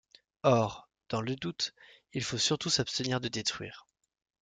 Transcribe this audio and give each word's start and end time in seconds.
Or, 0.43 0.89
dans 1.09 1.21
le 1.21 1.35
doute, 1.35 1.75
il 2.13 2.23
faut 2.23 2.39
surtout 2.39 2.71
s’abstenir 2.71 3.21
de 3.21 3.27
détruire. 3.27 3.85